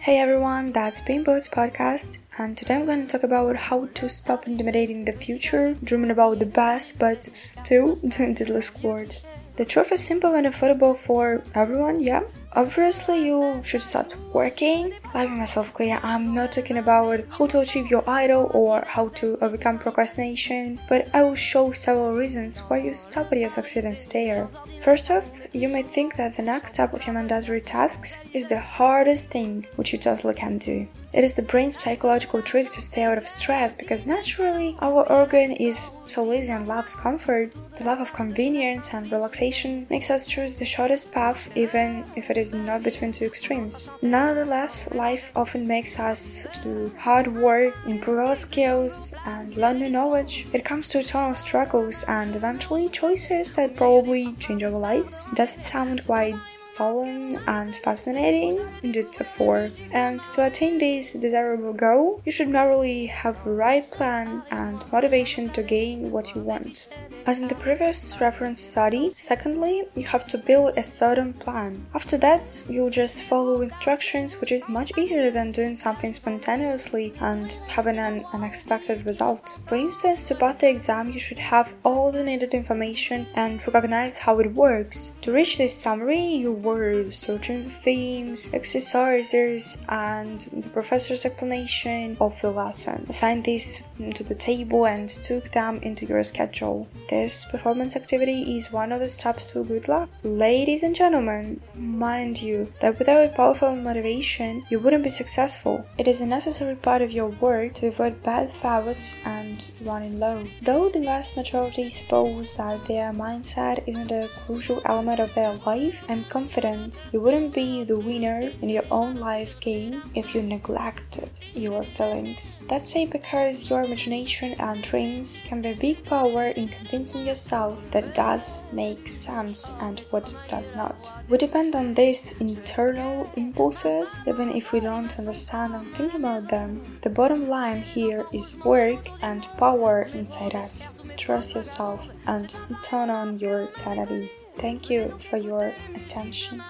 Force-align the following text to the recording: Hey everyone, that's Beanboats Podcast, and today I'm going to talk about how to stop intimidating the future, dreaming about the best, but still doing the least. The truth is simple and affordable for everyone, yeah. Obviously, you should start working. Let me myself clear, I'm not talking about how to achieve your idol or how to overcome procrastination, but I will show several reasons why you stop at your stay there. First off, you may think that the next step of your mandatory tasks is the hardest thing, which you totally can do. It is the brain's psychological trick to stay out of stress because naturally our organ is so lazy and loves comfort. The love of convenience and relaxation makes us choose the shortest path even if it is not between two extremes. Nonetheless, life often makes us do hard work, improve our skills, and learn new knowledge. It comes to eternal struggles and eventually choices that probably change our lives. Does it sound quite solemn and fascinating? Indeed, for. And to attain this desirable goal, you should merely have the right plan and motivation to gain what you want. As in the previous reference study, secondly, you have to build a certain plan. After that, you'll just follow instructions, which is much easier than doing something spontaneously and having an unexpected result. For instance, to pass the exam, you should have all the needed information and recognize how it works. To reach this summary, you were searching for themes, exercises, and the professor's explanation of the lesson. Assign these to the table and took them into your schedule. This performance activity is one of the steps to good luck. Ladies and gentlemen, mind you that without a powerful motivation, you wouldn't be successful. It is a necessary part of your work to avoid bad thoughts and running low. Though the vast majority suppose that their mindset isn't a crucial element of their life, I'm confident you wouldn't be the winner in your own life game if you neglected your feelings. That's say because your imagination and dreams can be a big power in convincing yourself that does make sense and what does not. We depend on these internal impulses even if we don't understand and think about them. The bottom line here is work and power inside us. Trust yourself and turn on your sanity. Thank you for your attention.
Hey 0.00 0.20
everyone, 0.20 0.72
that's 0.72 1.00
Beanboats 1.00 1.50
Podcast, 1.50 2.18
and 2.38 2.56
today 2.56 2.76
I'm 2.76 2.86
going 2.86 3.04
to 3.04 3.06
talk 3.08 3.24
about 3.24 3.56
how 3.56 3.86
to 3.94 4.08
stop 4.08 4.46
intimidating 4.46 5.04
the 5.04 5.12
future, 5.12 5.74
dreaming 5.82 6.12
about 6.12 6.38
the 6.38 6.46
best, 6.46 6.98
but 7.00 7.20
still 7.22 7.96
doing 8.16 8.34
the 8.34 8.44
least. 8.44 9.24
The 9.56 9.64
truth 9.64 9.90
is 9.90 10.04
simple 10.04 10.36
and 10.36 10.46
affordable 10.46 10.96
for 10.96 11.42
everyone, 11.52 11.98
yeah. 12.00 12.22
Obviously, 12.54 13.26
you 13.26 13.60
should 13.62 13.82
start 13.82 14.16
working. 14.32 14.94
Let 15.14 15.30
me 15.30 15.36
myself 15.36 15.72
clear, 15.74 16.00
I'm 16.02 16.34
not 16.34 16.52
talking 16.52 16.78
about 16.78 17.20
how 17.30 17.46
to 17.46 17.60
achieve 17.60 17.90
your 17.90 18.08
idol 18.08 18.50
or 18.54 18.84
how 18.86 19.08
to 19.20 19.36
overcome 19.42 19.78
procrastination, 19.78 20.80
but 20.88 21.08
I 21.14 21.22
will 21.22 21.34
show 21.34 21.72
several 21.72 22.14
reasons 22.14 22.60
why 22.60 22.78
you 22.78 22.94
stop 22.94 23.30
at 23.32 23.38
your 23.38 23.50
stay 23.50 24.26
there. 24.26 24.48
First 24.80 25.10
off, 25.10 25.28
you 25.52 25.68
may 25.68 25.82
think 25.82 26.16
that 26.16 26.36
the 26.36 26.42
next 26.42 26.74
step 26.74 26.94
of 26.94 27.04
your 27.06 27.14
mandatory 27.14 27.60
tasks 27.60 28.20
is 28.32 28.46
the 28.46 28.58
hardest 28.58 29.28
thing, 29.28 29.66
which 29.76 29.92
you 29.92 29.98
totally 29.98 30.34
can 30.34 30.56
do. 30.58 30.88
It 31.12 31.24
is 31.24 31.34
the 31.34 31.42
brain's 31.42 31.82
psychological 31.82 32.42
trick 32.42 32.70
to 32.70 32.82
stay 32.82 33.02
out 33.02 33.16
of 33.16 33.26
stress 33.26 33.74
because 33.74 34.04
naturally 34.04 34.76
our 34.80 35.10
organ 35.10 35.52
is 35.52 35.90
so 36.06 36.22
lazy 36.22 36.52
and 36.52 36.68
loves 36.68 36.94
comfort. 36.94 37.52
The 37.76 37.84
love 37.84 38.00
of 38.00 38.12
convenience 38.12 38.92
and 38.92 39.10
relaxation 39.10 39.86
makes 39.88 40.10
us 40.10 40.28
choose 40.28 40.54
the 40.54 40.66
shortest 40.66 41.10
path 41.10 41.48
even 41.56 42.04
if 42.14 42.28
it 42.30 42.36
is 42.38 42.54
not 42.54 42.82
between 42.82 43.12
two 43.12 43.24
extremes. 43.24 43.88
Nonetheless, 44.02 44.90
life 44.92 45.30
often 45.36 45.66
makes 45.66 45.98
us 45.98 46.46
do 46.62 46.92
hard 46.98 47.26
work, 47.26 47.74
improve 47.86 48.18
our 48.18 48.34
skills, 48.34 49.14
and 49.26 49.56
learn 49.56 49.78
new 49.78 49.90
knowledge. 49.90 50.46
It 50.52 50.64
comes 50.64 50.88
to 50.90 51.00
eternal 51.00 51.34
struggles 51.34 52.04
and 52.08 52.34
eventually 52.34 52.88
choices 52.88 53.54
that 53.54 53.76
probably 53.76 54.32
change 54.34 54.62
our 54.62 54.70
lives. 54.70 55.26
Does 55.34 55.56
it 55.56 55.62
sound 55.62 56.04
quite 56.06 56.36
solemn 56.52 57.38
and 57.46 57.74
fascinating? 57.74 58.60
Indeed, 58.82 59.14
for. 59.24 59.70
And 59.92 60.20
to 60.20 60.46
attain 60.46 60.78
this 60.78 61.12
desirable 61.12 61.72
goal, 61.72 62.20
you 62.24 62.32
should 62.32 62.48
merely 62.48 63.06
have 63.06 63.42
the 63.44 63.50
right 63.50 63.88
plan 63.90 64.42
and 64.50 64.84
motivation 64.92 65.50
to 65.50 65.62
gain 65.62 66.10
what 66.10 66.34
you 66.34 66.42
want. 66.42 66.88
As 67.26 67.40
in 67.40 67.48
the 67.48 67.54
previous 67.54 68.20
reference 68.20 68.60
study, 68.60 69.12
secondly, 69.16 69.84
you 69.94 70.06
have 70.06 70.26
to 70.28 70.38
build 70.38 70.76
a 70.76 70.82
certain 70.82 71.34
plan. 71.34 71.84
After 71.94 72.16
that, 72.18 72.64
you'll 72.68 72.90
just 72.90 73.22
follow 73.22 73.60
instructions, 73.60 74.40
which 74.40 74.52
is 74.52 74.68
much 74.68 74.96
easier 74.96 75.30
than 75.30 75.52
doing 75.52 75.74
something 75.74 76.12
spontaneously 76.12 77.12
and 77.20 77.52
having 77.66 77.98
an 77.98 78.24
unexpected 78.32 79.04
result. 79.04 79.58
For 79.66 79.76
instance, 79.76 80.26
to 80.28 80.34
pass 80.34 80.56
the 80.56 80.70
exam, 80.70 81.10
you 81.10 81.18
should 81.18 81.38
have 81.38 81.74
all 81.84 82.10
the 82.10 82.24
needed 82.24 82.54
information 82.54 83.26
and 83.34 83.62
recognize 83.66 84.18
how 84.18 84.38
it 84.38 84.54
works. 84.54 85.12
To 85.22 85.32
reach 85.32 85.58
this 85.58 85.76
summary, 85.76 86.24
you 86.24 86.52
were 86.52 87.10
searching 87.10 87.64
for 87.64 87.70
themes, 87.70 88.50
exercises, 88.52 89.78
and 89.88 90.40
the 90.40 90.68
professor's 90.70 91.24
explanation 91.24 92.16
of 92.20 92.40
the 92.40 92.50
lesson. 92.50 93.06
Assign 93.08 93.42
these 93.42 93.82
to 94.14 94.24
the 94.24 94.34
table 94.34 94.86
and 94.86 95.08
took 95.08 95.50
them 95.50 95.78
into 95.82 96.06
your 96.06 96.24
schedule. 96.24 96.88
This 97.08 97.46
performance 97.46 97.96
activity 97.96 98.54
is 98.54 98.70
one 98.70 98.92
of 98.92 99.00
the 99.00 99.08
steps 99.08 99.52
to 99.52 99.64
good 99.64 99.88
luck. 99.88 100.10
Ladies 100.24 100.82
and 100.82 100.94
gentlemen, 100.94 101.58
mind 101.74 102.42
you 102.42 102.70
that 102.80 102.98
without 102.98 103.24
a 103.24 103.30
powerful 103.30 103.74
motivation, 103.74 104.62
you 104.68 104.78
wouldn't 104.78 105.04
be 105.04 105.08
successful. 105.08 105.86
It 105.96 106.06
is 106.06 106.20
a 106.20 106.26
necessary 106.26 106.76
part 106.76 107.00
of 107.00 107.10
your 107.10 107.28
work 107.40 107.72
to 107.74 107.86
avoid 107.86 108.22
bad 108.22 108.50
thoughts 108.50 109.16
and 109.24 109.66
running 109.80 110.20
low. 110.20 110.44
Though 110.60 110.90
the 110.90 111.00
vast 111.00 111.34
majority 111.34 111.88
suppose 111.88 112.54
that 112.56 112.84
their 112.84 113.10
mindset 113.14 113.84
isn't 113.86 114.12
a 114.12 114.28
crucial 114.44 114.82
element 114.84 115.18
of 115.18 115.34
their 115.34 115.54
life, 115.64 116.04
I'm 116.10 116.24
confident 116.24 117.00
you 117.12 117.22
wouldn't 117.22 117.54
be 117.54 117.84
the 117.84 117.98
winner 117.98 118.50
in 118.60 118.68
your 118.68 118.84
own 118.90 119.16
life 119.16 119.58
game 119.60 120.02
if 120.14 120.34
you 120.34 120.42
neglected 120.42 121.40
your 121.54 121.84
feelings. 121.84 122.58
That's 122.68 122.92
say 122.92 123.06
because 123.06 123.70
your 123.70 123.82
imagination 123.82 124.52
and 124.58 124.82
dreams 124.82 125.42
can 125.46 125.62
be 125.62 125.70
a 125.70 125.76
big 125.76 126.04
power 126.04 126.48
in 126.48 126.68
convincing 126.68 126.97
yourself 127.06 127.90
that 127.90 128.14
does 128.14 128.64
make 128.72 129.06
sense 129.06 129.70
and 129.80 130.00
what 130.10 130.34
does 130.48 130.74
not. 130.74 131.12
We 131.28 131.38
depend 131.38 131.76
on 131.76 131.94
these 131.94 132.32
internal 132.40 133.30
impulses 133.36 134.20
even 134.26 134.50
if 134.50 134.72
we 134.72 134.80
don't 134.80 135.18
understand 135.18 135.74
and 135.74 135.94
think 135.94 136.14
about 136.14 136.48
them. 136.48 136.98
The 137.02 137.10
bottom 137.10 137.48
line 137.48 137.82
here 137.82 138.26
is 138.32 138.56
work 138.64 139.08
and 139.22 139.46
power 139.56 140.02
inside 140.12 140.54
us. 140.54 140.92
Trust 141.16 141.54
yourself 141.54 142.08
and 142.26 142.54
turn 142.82 143.10
on 143.10 143.38
your 143.38 143.68
sanity. 143.70 144.30
Thank 144.56 144.90
you 144.90 145.16
for 145.18 145.36
your 145.36 145.72
attention. 145.94 146.62